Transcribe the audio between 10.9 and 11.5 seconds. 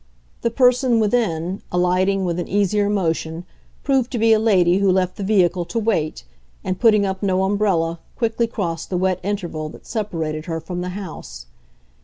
house.